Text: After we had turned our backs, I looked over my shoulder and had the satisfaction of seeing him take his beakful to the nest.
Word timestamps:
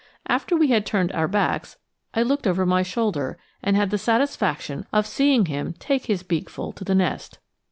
After 0.27 0.57
we 0.57 0.69
had 0.69 0.83
turned 0.83 1.11
our 1.11 1.27
backs, 1.27 1.77
I 2.15 2.23
looked 2.23 2.47
over 2.47 2.65
my 2.65 2.81
shoulder 2.81 3.37
and 3.61 3.75
had 3.75 3.91
the 3.91 3.99
satisfaction 3.99 4.87
of 4.91 5.05
seeing 5.05 5.45
him 5.45 5.73
take 5.77 6.07
his 6.07 6.23
beakful 6.23 6.71
to 6.77 6.83
the 6.83 6.95
nest. 6.95 7.37